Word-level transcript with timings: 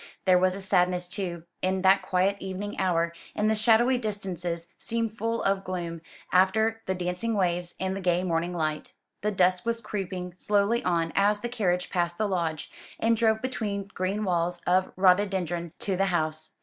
There 0.25 0.39
was 0.39 0.55
a 0.55 0.63
sadness 0.63 1.07
too 1.07 1.43
in 1.61 1.83
that 1.83 2.01
quiet 2.01 2.37
evening 2.39 2.79
hour; 2.79 3.13
and 3.35 3.47
the 3.51 3.55
shadowy 3.55 3.99
distances 3.99 4.67
seemed 4.79 5.15
full 5.15 5.43
of 5.43 5.63
gloom, 5.63 6.01
after 6.33 6.81
the 6.87 6.95
dancing 6.95 7.35
waves, 7.35 7.75
and 7.79 7.95
the 7.95 8.01
gay 8.01 8.23
morning 8.23 8.51
light. 8.57 8.93
The 9.21 9.29
dusk 9.29 9.63
was 9.63 9.79
creeping 9.79 10.33
slowly 10.37 10.83
on 10.83 11.13
as 11.15 11.41
the 11.41 11.49
carriage 11.49 11.91
passed 11.91 12.17
the 12.17 12.27
lodge, 12.27 12.71
and 12.99 13.15
drove 13.15 13.43
between 13.43 13.89
green 13.93 14.23
walls 14.23 14.59
of 14.65 14.91
rhododendron 14.95 15.71
to 15.81 15.95
the 15.95 16.05
house. 16.07 16.53